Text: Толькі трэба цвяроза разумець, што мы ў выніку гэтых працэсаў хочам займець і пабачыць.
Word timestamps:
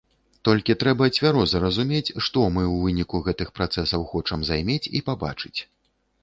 Толькі 0.47 0.75
трэба 0.83 1.09
цвяроза 1.17 1.61
разумець, 1.65 2.13
што 2.27 2.39
мы 2.55 2.63
ў 2.69 2.79
выніку 2.87 3.21
гэтых 3.27 3.53
працэсаў 3.59 4.07
хочам 4.15 4.39
займець 4.49 4.83
і 5.03 5.05
пабачыць. 5.13 5.55